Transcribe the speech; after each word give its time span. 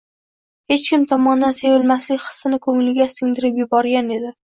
hech 0.71 0.85
kim 0.85 1.03
tomonidan 1.11 1.53
sevilmaslik 1.57 2.23
hissini 2.29 2.59
ko'ngliga 2.63 3.07
sing 3.17 3.37
dirib 3.41 3.61
yuborgan 3.63 4.11
edi. 4.17 4.33